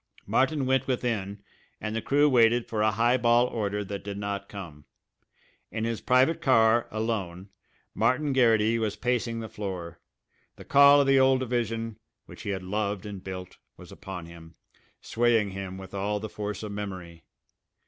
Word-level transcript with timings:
Martin 0.25 0.65
went 0.65 0.87
within 0.87 1.43
and 1.79 1.95
the 1.95 2.01
crew 2.01 2.27
waited 2.27 2.67
for 2.67 2.81
a 2.81 2.89
high 2.89 3.17
ball 3.17 3.45
order 3.45 3.83
that 3.85 4.03
did 4.03 4.17
not 4.17 4.49
come. 4.49 4.85
In 5.69 5.83
his 5.83 6.01
private 6.01 6.41
car, 6.41 6.87
alone, 6.89 7.49
Martin 7.93 8.33
Garrity 8.33 8.79
was 8.79 8.95
pacing 8.95 9.41
the 9.41 9.47
floor. 9.47 9.99
The 10.55 10.65
call 10.65 11.01
of 11.01 11.05
the 11.05 11.19
old 11.19 11.39
division, 11.41 11.99
which 12.25 12.41
he 12.41 12.49
had 12.49 12.63
loved 12.63 13.05
and 13.05 13.23
built, 13.23 13.57
was 13.77 13.91
upon 13.91 14.25
him, 14.25 14.55
swaying 15.01 15.51
him 15.51 15.77
with 15.77 15.93
all 15.93 16.19
the 16.19 16.29
force 16.29 16.63
of 16.63 16.71
memory. 16.71 17.23